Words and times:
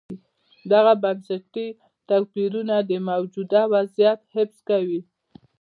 دغه 0.71 0.93
بنسټي 1.03 1.67
توپیرونه 2.09 2.75
د 2.89 2.91
موجوده 3.09 3.61
وضعیت 3.73 4.19
حفظ 4.35 4.57
کوي. 4.69 5.01